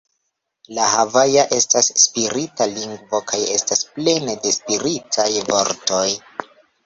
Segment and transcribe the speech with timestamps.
[0.77, 6.03] La havaja estas spirita lingvo kaj estas plene de spiritaj vortoj.